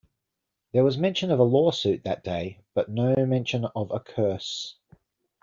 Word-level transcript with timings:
There 0.71 0.83
was 0.83 0.97
mention 0.97 1.29
of 1.29 1.37
a 1.37 1.43
lawsuit 1.43 2.05
that 2.05 2.23
day, 2.23 2.61
but 2.73 2.89
no 2.89 3.13
mention 3.27 3.65
of 3.75 3.91
a 3.91 3.99
curse. 3.99 4.75